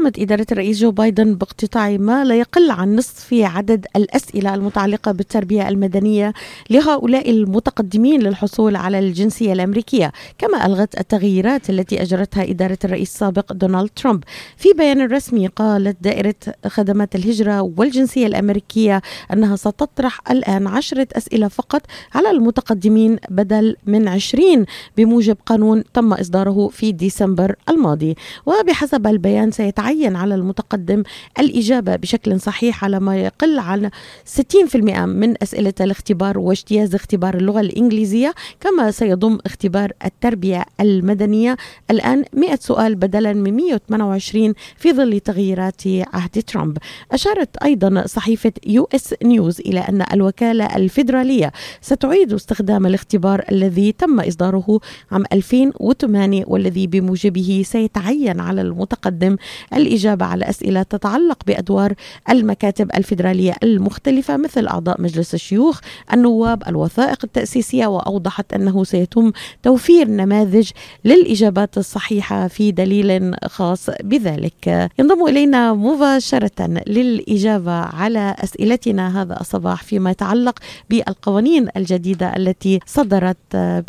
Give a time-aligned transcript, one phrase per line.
[0.00, 5.68] قامت إدارة الرئيس جو بايدن باقتطاع ما لا يقل عن نصف عدد الأسئلة المتعلقة بالتربية
[5.68, 6.32] المدنية
[6.70, 13.90] لهؤلاء المتقدمين للحصول على الجنسية الأمريكية كما ألغت التغييرات التي أجرتها إدارة الرئيس السابق دونالد
[13.96, 14.24] ترامب.
[14.56, 16.34] في بيان رسمي قالت دائرة
[16.66, 21.82] خدمات الهجرة والجنسية الأمريكية أنها ستطرح الآن عشرة أسئلة فقط
[22.14, 24.64] على المتقدمين بدل من عشرين
[24.96, 28.14] بموجب قانون تم إصداره في ديسمبر الماضي.
[28.46, 31.02] وبحسب البيان سيتعين على المتقدم
[31.38, 33.90] الإجابة بشكل صحيح على ما يقل عن
[34.24, 34.76] 60%
[35.06, 41.56] من أسئلة الاختبار واجتياز اختبار اللغة الإنجليزية كما سيضم اختبار التربية المدنية.
[41.90, 46.78] الآن 100 سؤال بدلا من 128 في ظل تغييرات عهد ترامب.
[47.12, 54.20] أشارت أيضا صحيفة يو إس نيوز إلى أن الوكالة الفيدرالية ستعيد استخدام الاختبار الذي تم
[54.20, 54.80] إصداره
[55.12, 59.36] عام 2008 والذي بموجبه سيتعين على المتقدم
[59.80, 61.94] الإجابة على أسئلة تتعلق بأدوار
[62.30, 65.80] المكاتب الفيدرالية المختلفة مثل أعضاء مجلس الشيوخ
[66.12, 70.70] النواب الوثائق التأسيسية وأوضحت أنه سيتم توفير نماذج
[71.04, 74.90] للإجابات الصحيحة في دليل خاص بذلك.
[74.98, 80.58] ينضم إلينا مباشرة للإجابة على أسئلتنا هذا الصباح فيما يتعلق
[80.90, 83.36] بالقوانين الجديدة التي صدرت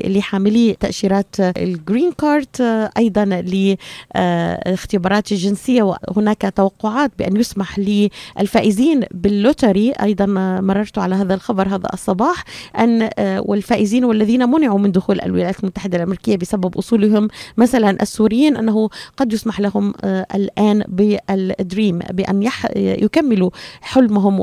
[0.05, 2.61] لحاملي تأشيرات ال green card
[2.97, 10.25] أيضا لاختبارات الجنسية وهناك توقعات بأن يسمح للفائزين بال lottery أيضا
[10.61, 12.43] مررت على هذا الخبر هذا الصباح
[12.79, 19.33] أن والفائزين والذين منعوا من دخول الولايات المتحدة الأمريكية بسبب أصولهم مثلا السوريين أنه قد
[19.33, 23.49] يسمح لهم الآن بال dream بأن يكملوا
[23.81, 24.37] حلمهم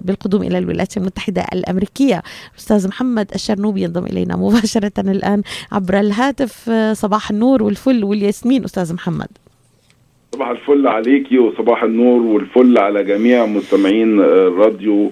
[0.00, 2.22] بالقدوم إلى الولايات المتحدة الأمريكية.
[2.58, 9.28] أستاذ محمد الشرنوبي ينضم إلينا مباشرة الآن عبر الهاتف صباح النور والفل والياسمين أستاذ محمد.
[10.34, 15.10] صباح الفل عليكي وصباح النور والفل على جميع مستمعين راديو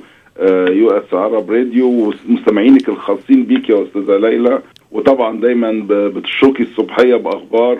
[0.69, 1.87] يو إس عرب راديو
[2.29, 4.63] ومستمعينك الخاصين بيك يا أستاذة ليلى.
[4.93, 7.79] وطبعا دايما بتشوكي الصبحية بأخبار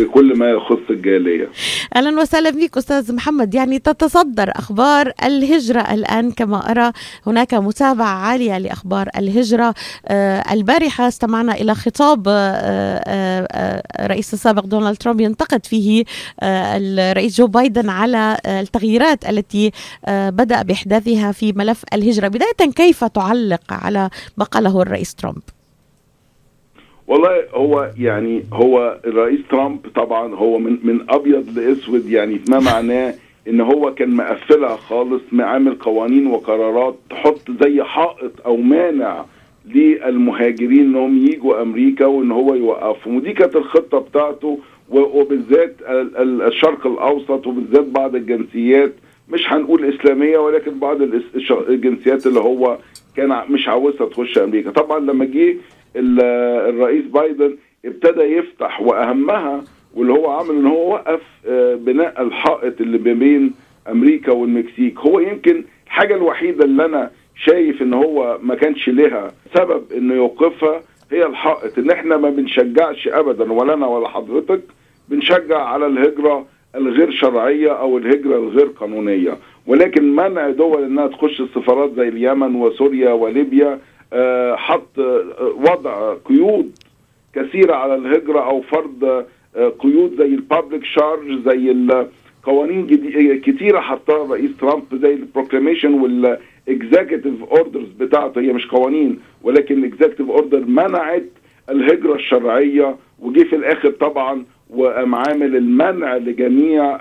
[0.00, 1.48] وكل ما يخص الجالية.
[1.96, 6.92] أهلا وسهلا بك أستاذ محمد يعني تتصدر أخبار الهجرة الآن كما أرى
[7.26, 9.74] هناك متابعة عالية لأخبار الهجرة
[10.08, 12.22] آه البارحة استمعنا إلى خطاب
[14.00, 16.04] الرئيس السابق دونالد ترامب ينتقد فيه
[16.40, 19.70] آه الرئيس جو بايدن على التغييرات التي
[20.04, 25.42] آه بدأ بإحداثها في ملف الهجرة بداية كيف تعلق على ما قاله الرئيس ترامب؟
[27.08, 33.14] والله هو يعني هو الرئيس ترامب طبعا هو من من أبيض لأسود يعني ما معناه
[33.48, 39.24] إن هو كان مقفلها خالص عامل قوانين وقرارات تحط زي حائط أو مانع
[39.74, 43.16] للمهاجرين إنهم يجوا أمريكا وإن هو يوقفهم.
[43.16, 44.58] ودي كانت الخطة بتاعته
[44.90, 45.76] وبالذات
[46.46, 48.92] الشرق الأوسط وبالذات بعض الجنسيات
[49.28, 50.98] مش هنقول إسلامية ولكن بعض
[51.68, 52.78] الجنسيات اللي هو
[53.16, 54.70] كان مش عاوزها تخش أمريكا.
[54.70, 55.56] طبعا لما جه
[55.96, 61.20] الرئيس بايدن ابتدى يفتح وأهمها واللي هو عمل إن هو وقف
[61.74, 63.54] بناء الحائط اللي بين
[63.90, 64.98] أمريكا والمكسيك.
[64.98, 67.10] هو يمكن الحاجة الوحيدة اللي أنا
[67.44, 70.82] شايف إن هو ما كانش لها سبب إنه يوقفها
[71.12, 74.60] هي الحائط إن إحنا ما بنشجعش ابدا ولا أنا ولا حضرتك
[75.08, 79.36] بنشجع على الهجرة الغير شرعية أو الهجرة الغير قانونية.
[79.66, 83.78] ولكن منع دول إنها تخش السفارات زي اليمن وسوريا وليبيا
[84.54, 84.98] حط
[85.70, 86.70] وضع قيود
[87.34, 89.24] كثيرة على الهجرة أو فرض
[89.78, 92.86] قيود زي ال public charge زي القوانين
[93.40, 98.40] كتيرة حطها الرئيس ترامب زي ال proclamation وال executive orders بتاعته.
[98.40, 101.24] هي مش قوانين ولكن ال executive order منعت
[101.70, 106.98] الهجرة الشرعية وجي في الآخر طبعا وقام عامل المنع لجميع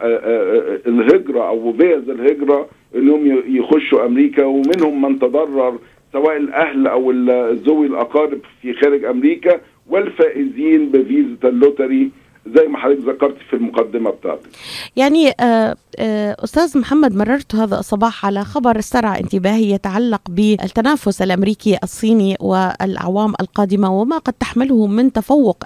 [0.87, 5.77] الهجرة أو فيز الهجرة إنهم يخشوا أمريكا ومنهم من تضرر
[6.13, 7.11] سواء الأهل أو
[7.51, 12.11] ذوي الأقارب في خارج أمريكا والفائزين بفيزا ال lottery
[12.55, 14.49] زي ما حضرتك ذكرت في المقدمة بتاعتك.
[14.95, 15.33] يعني
[16.43, 24.01] أستاذ محمد مررت هذا الصباح على خبر استرعى انتباهي يتعلق بالتنافس الأمريكي الصيني والأعوام القادمة
[24.01, 25.57] وما قد تحمله من تفوق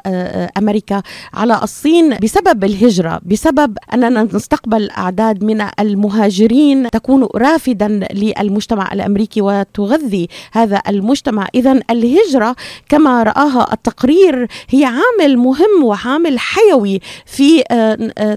[0.58, 1.02] أمريكا
[1.34, 10.28] على الصين بسبب الهجرة، بسبب أننا نستقبل أعداد من المهاجرين تكون رافدا للمجتمع الأمريكي وتغذي
[10.52, 12.56] هذا المجتمع، اذا الهجرة
[12.90, 17.64] كما رآها التقرير هي عامل مهم وعامل حي حيوي في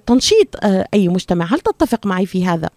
[0.07, 0.49] تنشيط
[0.95, 1.45] أي مجتمع.
[1.45, 2.71] هل تتفق معي في هذا؟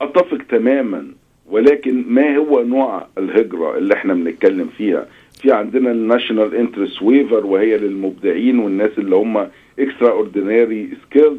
[0.00, 1.06] أتفق تماما
[1.50, 5.06] ولكن ما هو نوع الهجرة اللي إحنا بنتكلم فيها؟
[5.40, 9.48] في عندنا ال national interest waiver وهي للمبدعين والناس اللي هم
[9.78, 11.38] extraordinary skills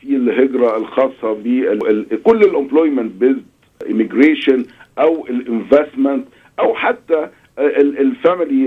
[0.00, 3.44] في الهجرة الخاصة بكل ال employment based
[3.84, 4.60] immigration
[4.98, 6.24] أو ال investment
[6.58, 7.28] أو حتى
[7.58, 8.64] ال family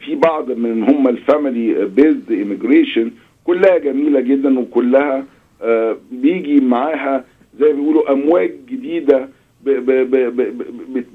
[0.00, 3.08] في بعض من هم ال family based immigration
[3.44, 5.24] كلها جميلة جدا وكلها
[6.12, 7.24] بيجي معاها
[7.60, 9.28] زي ما بيقولوا أمواج جديدة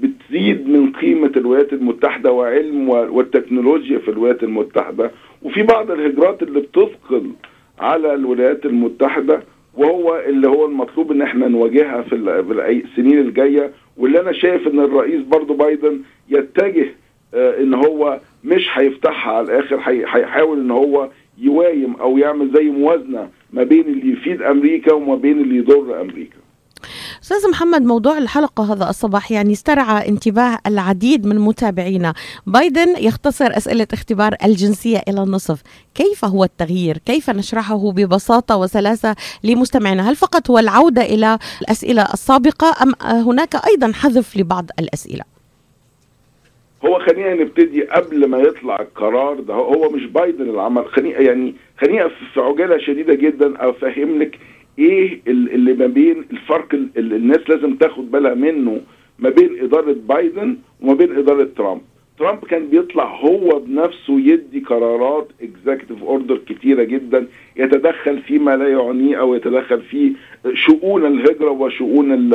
[0.02, 5.10] بتزيد من قيمة الولايات المتحدة وعلم والتكنولوجيا في الولايات المتحدة.
[5.42, 7.30] وفي بعض الهجرات اللي بتثقل
[7.78, 9.42] على الولايات المتحدة
[9.76, 12.14] وهو اللي هو المطلوب إن إحنا نواجهها في
[12.84, 13.70] السنين الجاية.
[14.00, 16.86] واللي أنا شايف إن الرئيس برضو بايدن يتجه
[17.34, 21.08] إن هو مش هيفتحها على الآخر هيحاول إن هو
[21.38, 26.36] يوايم أو يعمل زي موازنة ما بين اللي يفيد أمريكا وما بين اللي يضر أمريكا.
[27.30, 32.14] أستاذ محمد موضوع الحلقة هذا الصباح يعني استرعى انتباه العديد من متابعينا.
[32.46, 35.62] بايدن يختصر أسئلة اختبار الجنسية إلى النصف.
[35.94, 42.74] كيف هو التغيير؟ كيف نشرحه ببساطة وسلاسة لمستمعينا؟ هل فقط هو العودة إلى الأسئلة السابقة
[42.82, 45.24] أم هناك أيضا حذف لبعض الأسئلة؟
[46.86, 49.54] هو خلينا نبتدي قبل ما يطلع القرار ده.
[49.54, 54.38] هو مش بايدن اللي عمل خلينا يعني خلينا في عجالة شديدة جدا افهم لك
[54.80, 58.80] إيه اللي ما بين الفرق اللي الناس لازم تاخد بالها منه
[59.18, 61.80] ما بين إدارة بايدن وما بين إدارة ترامب.
[62.18, 69.16] ترامب كان بيطلع هو بنفسه يدي قرارات executive order كتيرة جدا يتدخل فيما لا يعنيه
[69.20, 70.12] أو يتدخل في
[70.54, 72.32] شؤون الهجرة وشؤون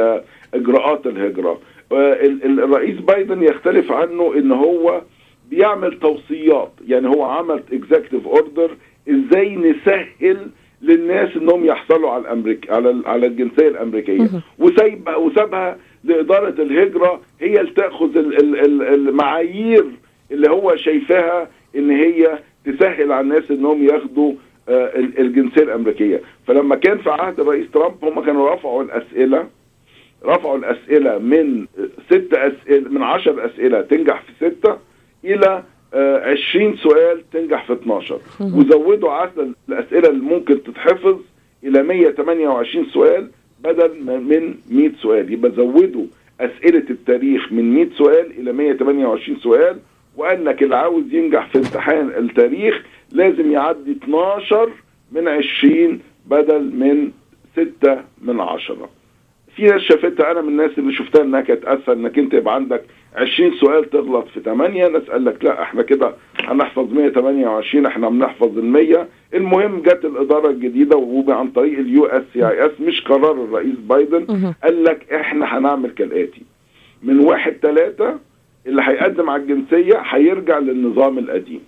[0.54, 1.60] إجراءات الهجرة.
[1.92, 5.02] الرئيس بايدن يختلف عنه إن هو
[5.50, 8.72] بيعمل توصيات يعني هو عمل executive order
[9.10, 10.38] إزاي نسهل
[10.86, 14.28] للناس إنهم يحصلوا على الامريك على على الجنسية الأمريكية.
[14.60, 18.18] وسايبها وسابها لإدارة الهجرة هي اللي تاخذ
[18.94, 19.86] المعايير
[20.32, 24.34] اللي هو شايفاها إن هي تسهل على الناس إنهم ياخدوا
[25.20, 26.22] الجنسية الأمريكية.
[26.48, 29.48] فلما كان في عهد الرئيس ترامب هم كانوا رفعوا الأسئلة
[30.26, 31.66] رفعوا الأسئلة من
[32.10, 34.78] ست أسئلة من 10 أسئلة تنجح في ستة
[35.26, 35.64] إلى
[35.96, 41.18] 20 سؤال تنجح في 12 وزودوا عدد الأسئلة اللي ممكن تتحفظ
[41.64, 43.30] إلى 128 سؤال
[43.64, 45.34] بدل من 100 سؤال.
[45.34, 46.06] يبقى زودوا
[46.42, 49.80] أسئلة التاريخ من 100 سؤال إلى 128 سؤال
[50.18, 54.70] وقال لك اللي عاوز ينجح في امتحان التاريخ لازم يعدي 12
[55.12, 57.12] من 20 بدل من
[57.56, 58.90] 6 من 10
[59.56, 62.84] في ناس شافتها أنا من الناس اللي شفتها إنها كانت أسهل إنك أنت يبقى عندك
[63.16, 68.58] 20 سؤال تغلط في 8 ناس قال لك لا إحنا كده هنحفظ 128 إحنا بنحفظ
[68.58, 74.84] ال 100 المهم جت الإدارة الجديدة وعن طريق ال USCIS مش قرار الرئيس بايدن قال
[74.84, 76.42] لك إحنا هنعمل كالآتي.
[77.04, 78.20] من 1 3
[78.68, 81.62] اللي هيقدم على الجنسية هيرجع للنظام القديم.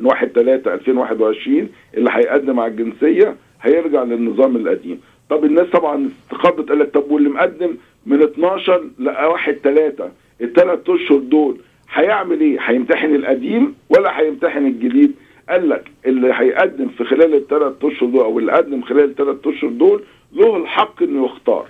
[0.00, 5.00] من 1 3 2021 اللي هيقدم على الجنسية هيرجع للنظام القديم.
[5.30, 7.76] طب الناس طبعا استخبت قال لك طب واللي مقدم
[8.06, 11.56] من 12 ل 1 3 الثلاث أشهر دول
[11.92, 15.12] هيعمل إيه؟ هيمتحن القديم ولا هيمتحن الجديد؟
[15.48, 19.70] قال لك اللي هيقدم في خلال الثلاث أشهر دول أو اللي قدم خلال الثلاث أشهر
[19.70, 20.02] دول
[20.32, 21.66] له الحق إنه يختار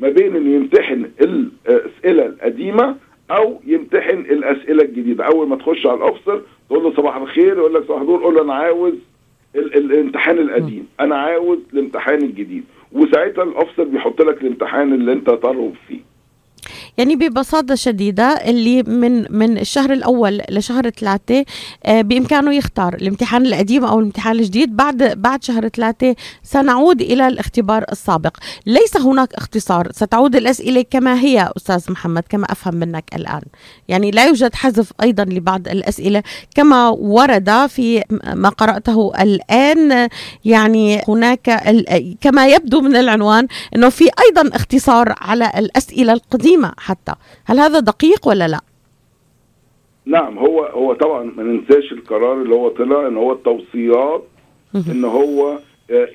[0.00, 2.96] ما بين إنه يمتحن الأسئلة القديمة
[3.30, 7.84] أو يمتحن الأسئلة الجديدة أول ما تخش على الأوفيسر تقول له صباح الخير يقول لك
[7.84, 8.94] صباح النور قول له أنا عاوز
[9.54, 16.00] الامتحان القديم أنا عاوز الامتحان الجديد وساعتها الاوفيسر بيحط لك الامتحان اللي أنت ترغب فيه.
[17.00, 21.44] يعني ببساطة شديدة اللي من من الشهر الأول لشهر ثلاثة
[21.88, 28.36] بإمكانه يختار الامتحان القديم أو الامتحان الجديد بعد بعد شهر ثلاثة سنعود إلى الاختبار السابق.
[28.66, 33.42] ليس هناك اختصار ستعود الأسئلة كما هي أستاذ محمد كما أفهم منك الآن.
[33.88, 36.22] يعني لا يوجد حذف أيضا لبعض الأسئلة
[36.54, 38.02] كما ورد في
[38.34, 40.08] ما قرأته الآن.
[40.44, 41.62] يعني هناك
[42.20, 46.72] كما يبدو من العنوان أنه في أيضا اختصار على الأسئلة القديمة.
[46.90, 47.14] حتى.
[47.46, 48.60] هل هذا دقيق ولا لا؟
[50.06, 54.22] نعم هو هو طبعا ما ننساش القرار اللي هو طلع إن هو التوصيات
[54.90, 55.58] إن هو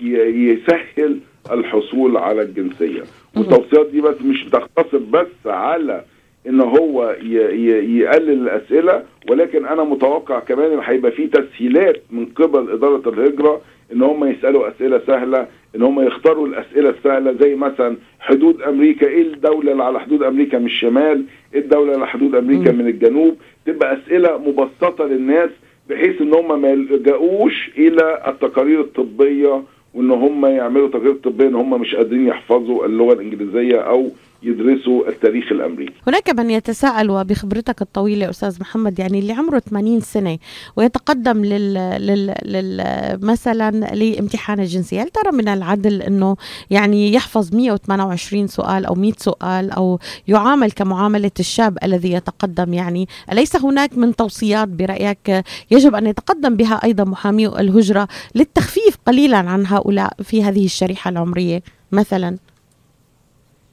[0.01, 1.20] يسهل
[1.51, 3.03] الحصول على الجنسية.
[3.38, 6.03] والتوصيات دي بس مش بتقتصر بس على
[6.48, 13.10] إن هو يقلل الأسئلة ولكن أنا متوقع كمان إن هيبقى في تسهيلات من قبل إدارة
[13.10, 13.62] الهجرة
[13.94, 19.22] إن هم يسألوا أسئلة سهلة إن هم يختاروا الأسئلة السهلة زي مثلا حدود أمريكا إيه
[19.22, 23.36] الدولة اللي على حدود أمريكا من الشمال؟ إيه الدولة اللي على حدود أمريكا من الجنوب؟
[23.65, 25.50] تبقى أسئلة مبسطة للناس
[25.89, 29.63] بحيث إن هم ما يلجأوش إلى التقارير الطبية
[29.94, 34.10] وإن هم يعملوا تقارير طبية إن هم مش قادرين يحفظوا اللغة الإنجليزية أو
[34.46, 35.94] يدرسوا التاريخ الأمريكي.
[36.08, 40.38] هناك من يتساءل وبخبرتك الطويلة أستاذ محمد يعني اللي عمره 80 سنة
[40.75, 41.74] ويتقدم لل,
[42.08, 42.36] لل...
[42.46, 42.82] لل...
[43.22, 46.38] مثلا لامتحان الجنسية، هل ترى من العدل إنه
[46.70, 53.56] يعني يحفظ 128 سؤال أو 100 سؤال أو يعامل كمعاملة الشاب الذي يتقدم يعني أليس
[53.56, 60.14] هناك من توصيات برأيك يجب أن يتقدم بها أيضا محامي الهجرة للتخفيف قليلا عن هؤلاء
[60.24, 61.62] في هذه الشريحة العمرية
[61.92, 62.38] مثلا؟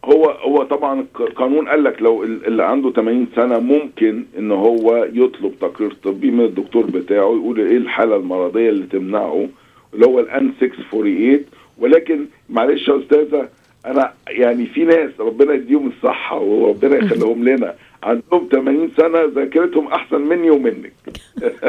[0.04, 5.52] هو هو طبعا القانون قال لك لو اللي عنده 80 سنة ممكن إن هو يطلب
[5.60, 9.48] تقرير طبي من الدكتور بتاعه يقول إيه الحالة المرضية اللي تمنعه
[9.94, 11.40] اللي هو الآن 648
[11.78, 13.48] ولكن معلش يا أستاذة
[13.86, 17.74] أنا يعني في ناس ربنا يديهم الصحة وربنا يخليهم لنا.
[18.02, 20.92] عندهم 80 سنة ذاكرتهم أحسن مني ومنك.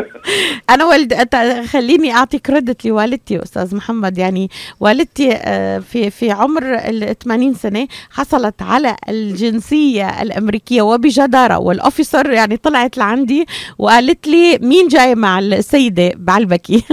[0.69, 1.13] أنا والد
[1.65, 4.17] خليني أعطي كريدت لوالدتي أستاذ محمد.
[4.17, 4.49] يعني
[4.79, 12.57] والدتي آه، في في عمر ال 80 سنة حصلت على الجنسية الأمريكية وبجدارة والاوفيسر يعني
[12.57, 13.45] طلعت لعندي
[13.77, 16.83] وقالت لي مين جاي مع السيدة بعلبكي؟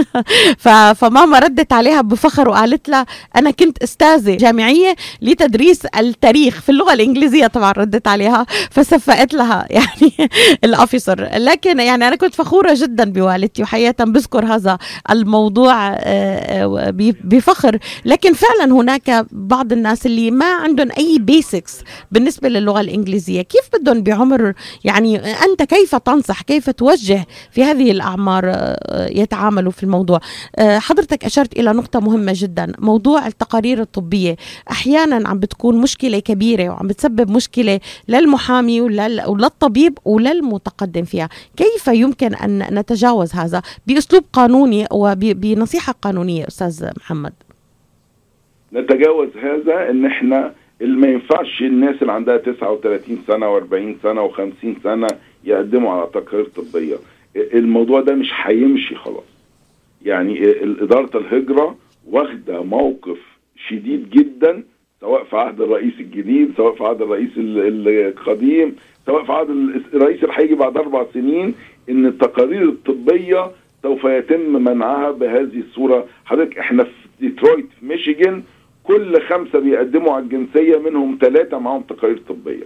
[0.95, 3.05] فماما ردت عليها بفخر وقالت لها
[3.35, 8.45] أنا كنت أستاذة جامعية لتدريس التاريخ في اللغة الإنجليزية طبعا ردت عليها.
[8.71, 10.29] فصفقت قالت لها يعني
[10.63, 14.77] ال officer لكن يعني أنا كنت فخورة جدا بوالدتي وحقيقة بذكر هذا
[15.09, 16.91] الموضوع آه، آه،
[17.23, 17.79] بفخر.
[18.05, 21.77] لكن فعلا هناك بعض الناس اللي ما عندهم أي basics
[22.11, 23.41] بالنسبة للغة الإنجليزية.
[23.41, 29.83] كيف بدهم بعمر؟ يعني أنت كيف تنصح؟ كيف توجه في هذه الأعمار آه، يتعاملوا في
[29.83, 30.19] الموضوع؟
[30.59, 32.71] حضرتك أشرت إلى نقطة مهمة جدا.
[32.79, 34.35] موضوع التقارير الطبية.
[34.71, 41.29] أحيانا عم بتكون مشكلة كبيرة وعم بتسبب مشكلة للمحامي ولل وللطبيب وللمتقدم فيها.
[41.57, 47.33] كيف يمكن أن نتجاوز هذا؟ بأسلوب قانوني وبنصيحة قانونية أستاذ محمد.
[48.73, 55.07] نتجاوز هذا إن إحنا ما ينفعش الناس اللي عندها 39 سنة و40 سنة و50 سنة
[55.43, 56.95] يقدموا على تقارير طبية.
[57.35, 59.23] الموضوع ده مش هيمشي خلاص.
[60.05, 60.51] يعني
[60.83, 61.75] إدارة الهجرة
[62.09, 63.17] واخدة موقف
[63.69, 64.63] شديد جدا
[65.01, 69.49] سواء في عهد الرئيس الجديد سواء في عهد الرئيس القديم سواء في عهد
[69.93, 71.53] الرئيس اللي هيجي بعد أربع سنين
[71.89, 73.51] إن التقارير الطبية
[73.83, 76.05] سوف يتم منعها بهذه الصورة.
[76.25, 76.91] حضرتك إحنا في
[77.21, 78.43] ديترويت في ميشيغان
[78.83, 82.63] كل خمسة بيقدموا على الجنسية منهم ثلاثة معاهم تقارير طبية.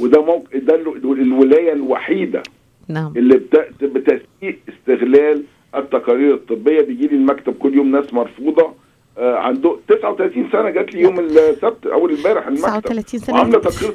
[0.00, 2.42] وده موقع ده الولاية الوحيدة
[2.88, 3.12] نعم.
[3.16, 3.40] اللي
[3.82, 5.42] بتسيء استغلال
[5.76, 6.80] التقارير الطبية.
[6.80, 8.74] بيجي لي المكتب كل يوم ناس مرفوضة
[9.18, 12.80] عنده 39 سنة جات لي يوم السبت أول امبارح المكتب.
[12.80, 13.92] 39 سنة عامله تقرير.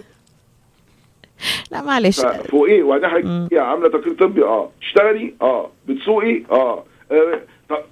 [1.71, 2.21] لا معلش.
[2.21, 4.71] فوق إيه؟ وبعدين حضرتك عاملة تقرير طبي؟ آه.
[4.81, 5.71] تشتغلي آه.
[5.87, 7.39] بتسوقي؟ آه, آه.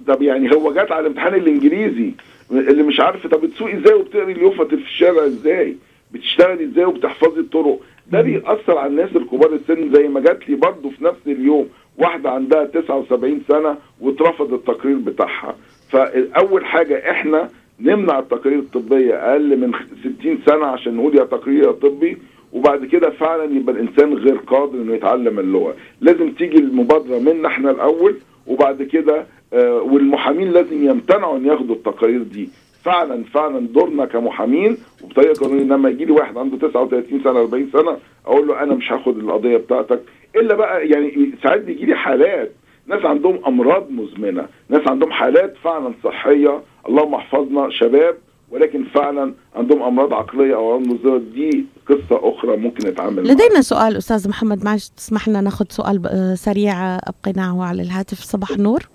[0.06, 2.12] طب يعني هو جات على الامتحان الإنجليزي
[2.50, 5.76] اللي مش عارفه طب بتسوقي إزاي وبتقري اليوفط في الشارع إزاي؟
[6.12, 10.90] بتشتغلي إزاي وبتحفظي الطرق؟ ده بيأثر على الناس الكبار السن زي ما جات لي برضه
[10.90, 15.56] في نفس اليوم واحدة عندها 79 سنة واترفض التقرير بتاعها.
[15.92, 17.48] فاول حاجة إحنا
[17.80, 19.72] نمنع التقارير الطبيه أقل من
[20.20, 22.18] 60 سنة عشان نقول يا تقرير طبي
[22.52, 25.74] وبعد كده فعلا يبقى الإنسان غير قادر إنه يتعلم اللغة.
[26.00, 28.14] لازم تيجي المبادرة منا إحنا الأول
[28.46, 32.48] وبعد كده آه والمحامين لازم يمتنعوا إن ياخدوا التقارير دي.
[32.84, 37.96] فعلا فعلا دورنا كمحامين وبطريقة قانونية لما يجي لي واحد عنده 39 سنة 40 سنة
[38.26, 40.00] أقول له أنا مش هاخد القضية بتاعتك.
[40.36, 42.52] إلا بقى يعني ساعات بيجي لي حالات
[42.86, 48.16] ناس عندهم أمراض مزمنة ناس عندهم حالات فعلا صحية اللهم احفظنا شباب
[48.50, 51.18] ولكن فعلا عندهم أمراض عقلية أو أمراض مزمنة.
[51.18, 53.60] دي قصة أخرى ممكن نتعامل لدينا معها.
[53.60, 58.18] سؤال أستاذ محمد معلش تسمح لنا ناخذ سؤال سريع ابقيناه على الهاتف.
[58.18, 58.88] صباح النور.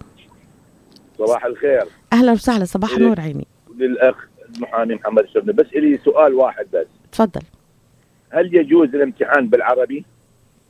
[1.17, 1.83] صباح الخير.
[2.13, 2.65] أهلا وسهلا.
[2.65, 3.47] صباح النور عيني.
[3.77, 5.53] للأخ المحامي محمد الشبني.
[5.53, 6.87] بس لي سؤال واحد بس.
[7.11, 7.41] تفضل.
[8.29, 10.05] هل يجوز الامتحان بالعربي؟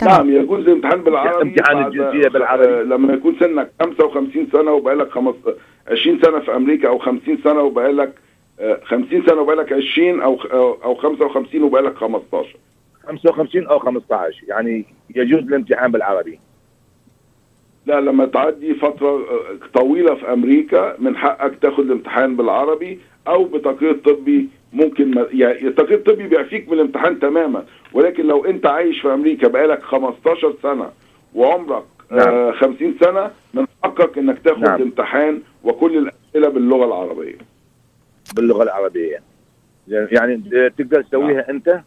[0.03, 2.83] نعم يجوز الامتحان بالعربي امتحان الجنسية بالعربي.
[2.83, 5.17] لما يكون سنك 55 سنة وبقالك
[5.91, 8.13] 20 سنة في أمريكا أو 50 سنة وبقالك
[8.83, 10.35] 50 سنة وبقالك 20 أو
[10.83, 12.55] أو 55 وبقالك 15
[13.07, 14.85] 55 أو 15 يعني
[15.15, 16.39] يجوز الامتحان بالعربي.
[17.85, 19.25] لا لما تعدي فترة
[19.73, 26.27] طويلة في أمريكا من حقك تاخد الامتحان بالعربي أو بتقرير طبي ممكن يعني التقرير الطبي
[26.27, 27.65] بيعفيك من الامتحان تماما.
[27.93, 30.91] ولكن لو أنت عايش في أمريكا بقالك 15 سنة
[31.35, 32.29] وعمرك نعم.
[32.29, 34.75] آه 50 سنة من حقك إنك تاخد نعم.
[34.75, 37.37] الامتحان وكل الأسئلة باللغة العربية.
[38.35, 39.21] باللغة العربية.
[39.87, 40.37] يعني
[40.77, 41.49] تقدر تسويها نعم.
[41.49, 41.81] أنت؟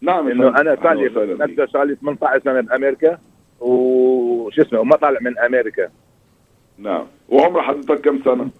[0.00, 3.18] نعم إنه أنا صار لي صار لي 18 سنة بامريكا
[3.60, 5.88] وش اسمه وما طالع من أمريكا.
[6.78, 7.06] نعم.
[7.28, 8.50] وعمر حضرتك كم سنة؟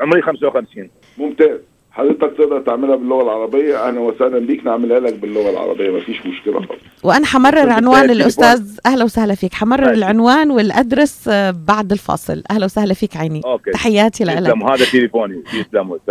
[0.00, 1.60] عمري 55 ممتاز.
[1.90, 6.80] حضرتك تقدر تعملها باللغة العربية أهلا وسهلا بيك نعملها لك باللغة العربية مفيش مشكلة خالص.
[7.02, 9.54] وأنا حمرر عنوان الأستاذ أهلا وسهلا فيك.
[9.54, 12.42] حمرر العنوان والأدرس آه، بعد الفاصل.
[12.50, 13.40] أهلا وسهلا فيك عيني.
[13.44, 13.70] أوكي.
[13.70, 14.36] تحياتي لك.
[14.36, 15.42] هذا تليفوني.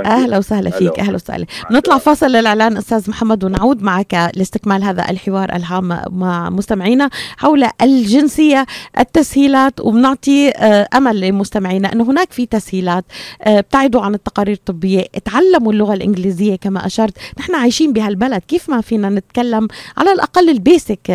[0.06, 1.00] أهلا وسهلا فيك.
[1.00, 1.46] أهلا وسهلا.
[1.72, 8.66] نطلع فاصل للإعلان أستاذ محمد ونعود معك لاستكمال هذا الحوار الهام مع مستمعينا حول الجنسية
[9.00, 13.06] التسهيلات وبنعطي آه، أمل لمستمعينا إنه هناك في تسهيلات
[13.44, 15.06] آه، ابتعدوا عن التقارير الطبية.
[15.16, 19.68] اتعلموا اللغة الإنجليزية كما أشرت نحن عايشين بهالبلد كيف ما فينا نتكلم
[19.98, 21.12] على الأقل البيسك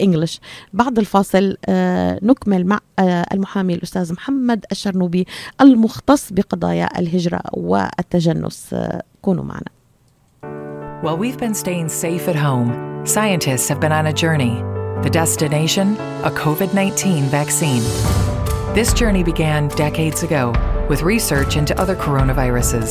[0.00, 0.40] انجلش
[0.72, 5.26] بعد الفاصل آه، نكمل مع آه، المحامي الأستاذ محمد الشرنوبي
[5.60, 9.76] المختص بقضايا الهجرة والتجنس آه، كونوا معنا
[11.02, 12.70] While we've been staying safe at home,
[13.04, 14.54] scientists have been on a journey.
[15.02, 15.86] The destination,
[16.24, 17.82] a COVID 19 vaccine.
[18.74, 20.52] This journey began decades ago
[20.88, 22.90] with research into other coronaviruses.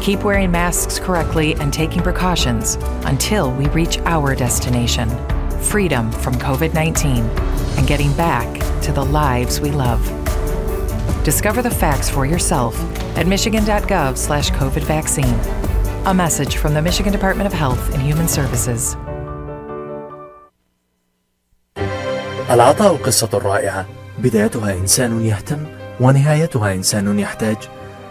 [0.00, 5.08] Keep wearing masks correctly and taking precautions until we reach our destination
[5.62, 7.24] freedom from COVID 19
[7.78, 8.48] and getting back
[8.82, 10.02] to the lives we love.
[11.24, 12.74] Discover the facts for yourself
[13.16, 15.38] at michigan.gov slash COVID vaccine.
[16.06, 18.96] A message from the Michigan Department of Health and Human Services.
[22.50, 23.86] العطاء قصة رائعة
[24.18, 25.66] بدايتها إنسان يهتم
[26.00, 27.56] ونهايتها إنسان يحتاج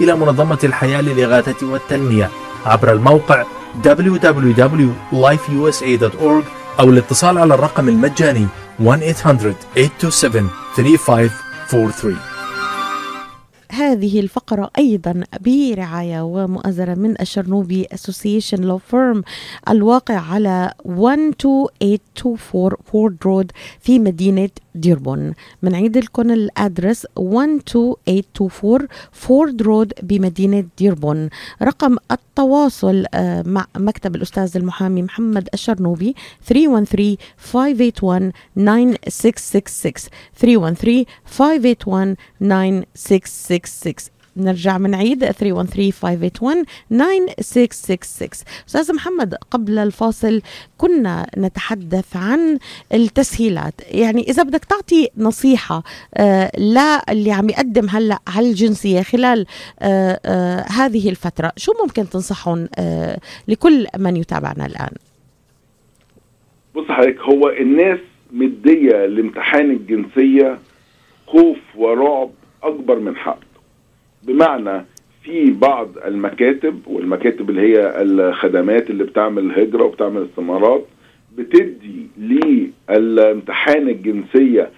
[0.00, 2.30] إلى منظمة الحياة للإغاثة والتنمية
[2.66, 3.44] عبر الموقع
[3.84, 6.44] www.lifeusa.org
[6.80, 8.46] أو الاتصال على الرقم المجاني
[8.80, 8.84] 1-800-827-3543
[13.74, 19.22] هذه الفقرة أيضا برعاية ومؤازرة من الشرنوبي Association Law Firm
[19.70, 25.32] الواقع على 12824 Ford Road في مدينة ديربون.
[25.62, 31.28] بنعيد لكم ال address 12824 Ford Road بمدينة ديربون.
[31.62, 36.14] رقم التواصل آه، مع مكتب الأستاذ المحامي محمد الشرنوبي
[36.46, 43.63] 313 581 9666 313 581 9666
[44.36, 45.32] نرجع من عيد 313-581-9666
[48.68, 50.42] أستاذ محمد قبل الفاصل
[50.78, 52.58] كنا نتحدث عن
[52.94, 53.74] التسهيلات.
[53.90, 55.82] يعني إذا بدك تعطي نصيحة
[56.14, 59.46] آه لا اللي عم يقدم هلأ على الجنسية خلال
[59.80, 62.68] آه آه هذه الفترة شو ممكن تنصحهم
[63.48, 64.90] لكل من يتابعنا الآن؟
[66.74, 67.98] بص حضرتك هو الناس
[68.32, 70.58] مدية لامتحان الجنسية
[71.26, 72.30] خوف ورعب
[72.62, 73.38] أكبر من حق
[74.26, 74.84] بمعنى
[75.22, 80.86] في بعض المكاتب والمكاتب اللي هي الخدمات اللي بتعمل هجرة وبتعمل استمارات
[81.38, 84.70] بتدي للامتحان الجنسية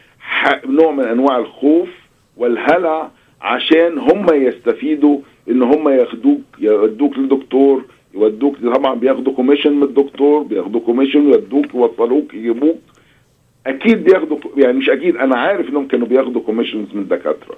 [0.66, 1.88] نوع من أنواع الخوف
[2.36, 5.18] والهلع عشان هم يستفيدوا
[5.50, 12.34] إن هم ياخدوك يودوك لدكتور يودوك طبعا بياخدوا commission من الدكتور بياخدوا commission يودوك يوصلوك
[12.34, 12.78] يجيبوك.
[13.66, 17.56] أكيد بياخدوا يعني مش أكيد أنا عارف إنهم كانوا بياخدوا commissions من دكاتره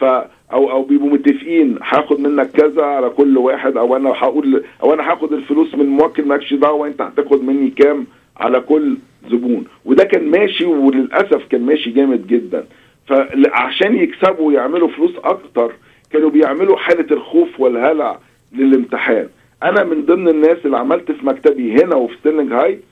[0.00, 0.04] ف
[0.52, 5.12] أو أو بيبقوا متفقين هاخد منك كذا على كل واحد أو أنا هقول أو أنا
[5.12, 8.06] هاخد الفلوس من الموكل مالكش دعوه انت هتاخد مني كام
[8.36, 8.96] على كل
[9.30, 9.64] زبون.
[9.84, 12.64] وده كان ماشي وللأسف كان ماشي جامد جدا.
[13.06, 15.72] فعشان يكسبوا ويعملوا فلوس أكتر
[16.12, 18.18] كانوا بيعملوا حالة الخوف والهلع
[18.52, 19.28] للامتحان.
[19.62, 22.82] أنا من ضمن الناس اللي عملت في مكتبي هنا وفي ستيرلينج هايتس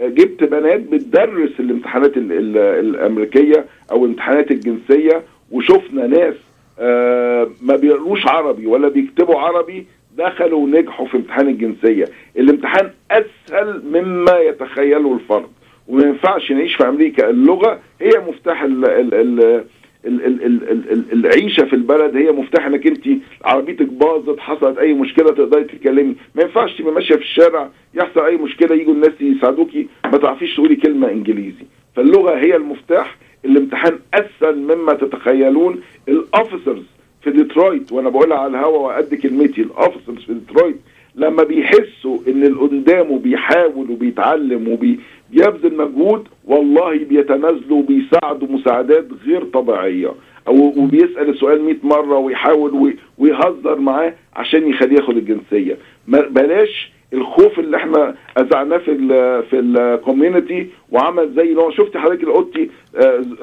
[0.00, 6.34] جبت بنات بتدرس الامتحانات الأمريكية أو امتحانات الجنسية وشفنا ناس
[6.80, 9.86] آه، ما بيقروش عربي ولا بيكتبوا عربي
[10.18, 12.04] دخلوا ونجحوا في امتحان الجنسية.
[12.38, 15.48] الامتحان أسهل مما يتخيله الفرد.
[15.88, 17.30] وما ينفعش نعيش في أمريكا.
[17.30, 19.64] اللغة هي مفتاح ال ال
[20.06, 23.08] ال العيشة في البلد هي مفتاح إنك أنت
[23.44, 26.16] عربيتك باظت حصلت أي مشكلة تقدري تتكلمي.
[26.34, 30.76] ما ينفعش تبقي ماشية في الشارع يحصل أي مشكلة يجوا الناس يساعدوكي ما تعرفيش تقولي
[30.76, 31.64] كلمة إنجليزي.
[31.96, 35.80] فاللغة هي المفتاح الامتحان أسهل مما تتخيلون.
[36.08, 36.82] ال officers
[37.22, 40.76] في ديترويت وأنا بقولها على الهوا وقد كلمتي ال officers في ديترويت
[41.14, 50.12] لما بيحسوا إن اللي قدامه بيحاول وبيتعلم وبيبذل مجهود والله بيتنازلوا وبيساعدوا مساعدات غير طبيعية.
[50.48, 55.78] أو وبيسأل السؤال 100 مرة ويحاول ويهزر معاه عشان يخليه ياخد الجنسية.
[56.08, 59.08] بلاش الخوف اللي إحنا أذعناه في ال
[59.50, 62.70] في الكوميونتي وعمل زي لو شفت حضرتك القطي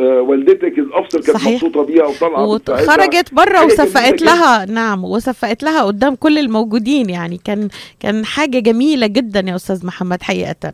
[0.02, 6.38] والدتك الافسر كانت مبسوطة بيها وطالعة وخرجت بره وصفقت لها نعم وصفقت لها قدام كل
[6.38, 7.40] الموجودين يعني.
[7.46, 10.74] كان كان حاجة جميلة جدا يا أستاذ محمد حقيقة.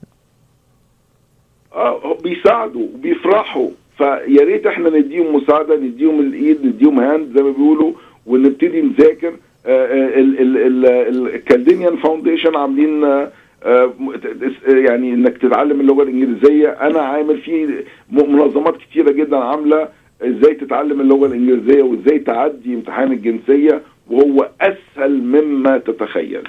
[1.74, 7.94] آه بيساعدوا وبيفرحوا فيا ريت إحنا نديهم مساعدة نديهم الإيد نديهم hand زي ما بيقولوا
[8.28, 9.34] ونبتدي نذاكر.
[11.26, 13.04] ال Chaldean Foundation عاملين
[14.68, 16.70] يعني إنك تتعلم اللغة الإنجليزية.
[16.70, 19.88] أنا عامل في منظمات كتيرة جدا عاملة
[20.22, 26.48] إزاي تتعلم اللغة الإنجليزية وإزاي تعدي امتحان الجنسية وهو أسهل مما تتخيل.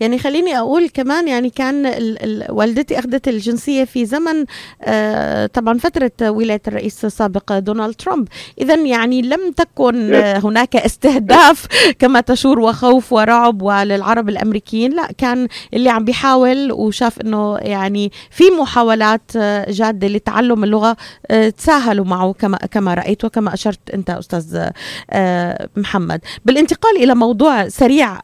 [0.00, 4.44] يعني خليني أقول كمان يعني كان ال ال والدتي أخذت الجنسية في زمن
[4.82, 8.28] آه طبعا فترة ولاية الرئيس السابق دونالد ترامب.
[8.60, 11.66] اذا يعني لم تكن آه هناك استهداف
[11.98, 14.92] كما تشور وخوف ورعب وللعرب الأمريكيين.
[14.92, 19.36] لا كان اللي عم بيحاول وشاف إنه يعني في محاولات
[19.68, 20.96] جادة لتعلم اللغة
[21.30, 24.68] آه تساهلوا معه كما كما رأيت وكما أشرت أنت أستاذ
[25.10, 26.20] آه محمد.
[26.44, 28.18] بالانتقال إلى موضوع سريع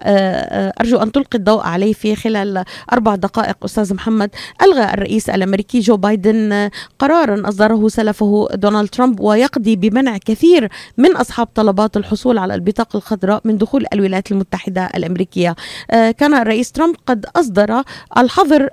[0.80, 3.56] أرجو أن تلقي الضوء عليه في خلال أربع دقائق.
[3.64, 4.30] أستاذ محمد
[4.62, 10.68] ألغى الرئيس الأمريكي جو بايدن قرارا أصدره سلفه دونالد ترامب ويقضي بمنع كثير
[10.98, 15.56] من أصحاب طلبات الحصول على البطاقة الخضراء من دخول الولايات المتحدة الأمريكية.
[15.90, 17.82] كان الرئيس ترامب قد أصدر
[18.18, 18.68] الحظر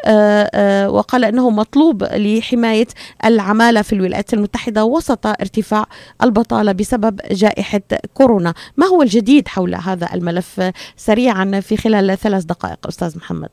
[0.89, 2.87] وقال أنه مطلوب لحماية
[3.25, 5.85] العمالة في الولايات المتحدة وسط ارتفاع
[6.23, 7.81] البطالة بسبب جائحة
[8.13, 8.53] كورونا.
[8.77, 12.74] ما هو الجديد حول هذا الملف؟ سريعا في خلال ثلاث دقائق.
[12.87, 13.49] أستاذ محمد.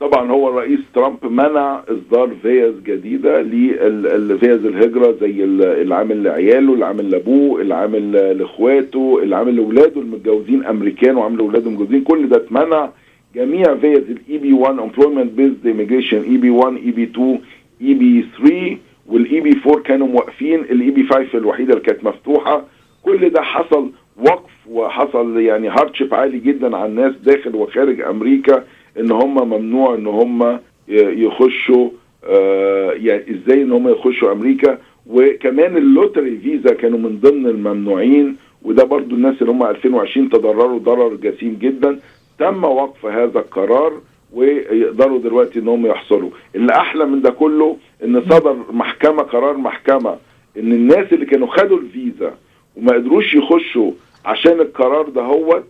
[0.00, 6.84] طبعا هو الرئيس ترامب منع إصدار فيز جديدة للفيز الهجرة زي اللي عامل لعياله اللي
[6.86, 12.36] عامل لأبوه اللي عامل لإخواته اللي عامل لأولاده المتجوزين أمريكان وعامل لأولاده متجوزين كل ده
[12.36, 12.90] اتمنع.
[13.34, 17.40] جميع فيز ال EB 1 employment based immigration EB 1 EB 2
[17.82, 18.76] EB 3
[19.06, 20.60] وال EB 4 كانوا موقفين.
[20.60, 22.64] ال EB 5 الوحيدة اللي كانت مفتوحة.
[23.02, 28.64] كل ده حصل وقف وحصل يعني hardship عالي جدا على الناس داخل وخارج أمريكا
[28.98, 31.90] إن هم ممنوع إن هم يخشوا
[32.24, 34.78] آه يعني إزاي إن هم يخشوا أمريكا.
[35.06, 40.78] وكمان ال lottery visa كانوا من ضمن الممنوعين وده برضو الناس اللي هم 2020 تضرروا
[40.78, 41.98] ضرر جسيم جدا.
[42.38, 43.92] تم وقف هذا القرار
[44.32, 46.30] ويقدروا دلوقتي إن هم يحصلوا.
[46.54, 50.16] اللي أحلى من ده كله إن صدر محكمة قرار محكمة
[50.58, 52.34] إن الناس اللي كانوا خدوا الفيزا
[52.76, 53.90] وما قدروش يخشوا
[54.24, 55.62] عشان القرار ده هو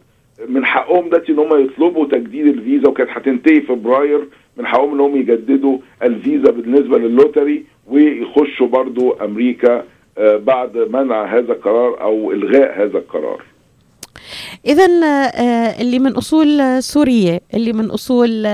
[0.48, 4.20] من حقهم دلوقتي إن هم يطلبوا تجديد الفيزا وكانت هتنتهي فبراير
[4.56, 9.84] من حقهم إن هم يجددوا الفيزا بالنسبة للوتري ويخشوا برضو أمريكا
[10.18, 13.42] بعد منع هذا القرار أو إلغاء هذا القرار.
[14.66, 14.86] اذا
[15.80, 18.46] اللي من أصول سورية اللي من أصول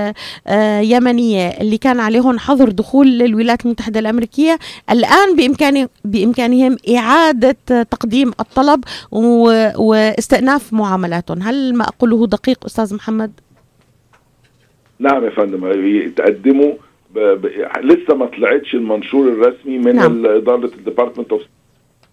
[0.81, 4.59] يمنية اللي كان عليهم حظر دخول للولايات المتحدة الأمريكية
[4.91, 8.83] الآن بامكان بإمكانهم إعادة تقديم الطلب
[9.77, 13.31] واستئناف معاملاتهم هل ما أقوله دقيق أستاذ محمد
[14.99, 16.73] نعم يا فندم يتقدموا
[17.15, 17.19] ب...
[17.19, 17.45] ب...
[17.83, 20.25] لسه ما طلعتش المنشور الرسمي من نعم.
[20.25, 21.41] إدارة ال department of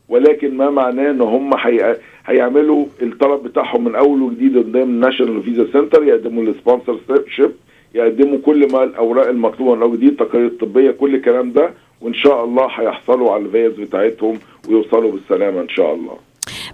[0.08, 1.94] ولكن ما معناه إن هم حي...
[2.26, 6.98] هيعملوا الطلب بتاعهم من أول وجديد قدام ال national visa center يقدموا ال
[7.36, 7.52] sponsorship
[7.94, 12.44] يقدموا كل ما الأوراق المطلوبة من أول وجديد التقارير الطبيه كل الكلام ده وإن شاء
[12.44, 16.16] الله هيحصلوا على الفيز بتاعتهم ويوصلوا بالسلامة إن شاء الله.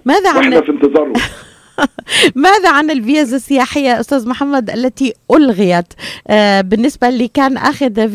[0.05, 1.13] ماذا عن وإحنا في انتظارهم.
[2.35, 5.93] ماذا عن الفيزا السياحية أستاذ محمد التي ألغيت؟
[6.27, 8.09] آه بالنسبة اللي كان أخذ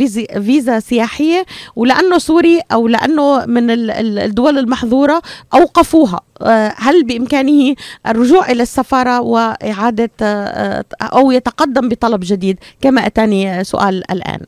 [0.45, 1.45] فيزا سياحية
[1.77, 5.23] ولأنه سوري أو لأنه من الدول المحظورة
[5.55, 6.21] أوقفوها.
[6.43, 7.75] آه هل بإمكانه
[8.07, 14.41] الرجوع إلى السفارة وإعادة آه أو يتقدم بطلب جديد؟ كما أتاني سؤال الآن.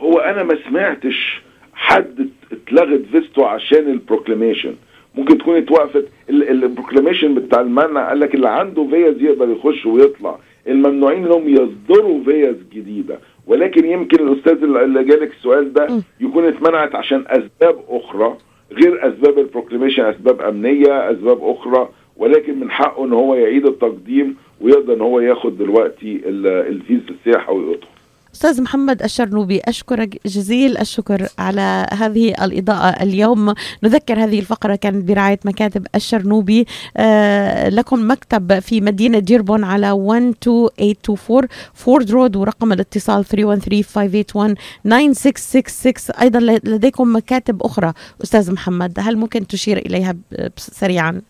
[0.00, 1.42] هو أنا ما سمعتش
[1.74, 4.74] حد اتلغت فيزته عشان ال proclamation
[5.14, 8.08] ممكن تكون اتوقفت ال proclamation بتاع المنع.
[8.08, 10.38] قال لك اللي عنده فيز يقدر يخش ويطلع.
[10.68, 13.18] الممنوعين انهم يصدروا فيز جديدة.
[13.46, 15.88] ولكن يمكن الأستاذ اللي جالك السؤال ده
[16.20, 18.36] يكون اتمنعت عشان أسباب أخرى
[18.72, 21.88] غير أسباب ال proclamation أسباب أمنية أسباب أخرى.
[22.16, 27.86] ولكن من حقه إن هو يعيد التقديم ويقدر إن هو ياخد دلوقتي الفيزا السياحه ويدخل
[28.34, 33.54] أستاذ محمد الشرنوبي أشكرك جزيل الشكر على هذه الإضاءة اليوم.
[33.82, 36.66] نذكر هذه الفقرة كانت برعاية مكاتب الشرنوبي.
[36.96, 47.16] آه لكم مكتب في مدينة ديربون على 12824 Ford Road ورقم الاتصال 313-581-9666 أيضا لديكم
[47.16, 47.92] مكاتب أخرى.
[48.22, 50.16] أستاذ محمد هل ممكن تشير إليها
[50.56, 51.22] سريعا؟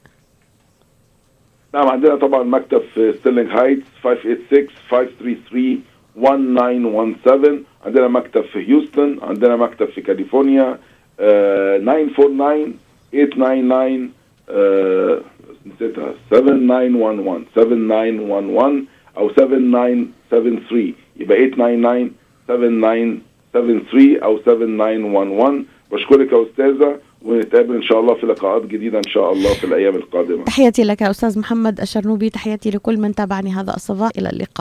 [1.74, 5.82] نعم عندنا طبعا مكتب في ستيرلينغ هايتس 586 533
[6.16, 10.79] 1917 عندنا مكتب في هيوستن عندنا مكتب في كاليفورنيا
[11.20, 12.75] آه 949
[13.12, 14.11] 899
[14.51, 15.20] آه
[15.66, 18.85] نسيتها 7911 7911
[19.16, 22.12] أو 7973 يبقى 899
[22.48, 29.33] 7973 أو 7911 بشكرك يا أستاذة ونتقابل إن شاء الله في لقاءات جديدة إن شاء
[29.33, 30.44] الله في الأيام القادمة.
[30.44, 34.11] تحياتي لك أستاذ محمد الشرنوبي تحياتي لكل من تابعني هذا الصباح.
[34.18, 34.53] إلى اللقاء.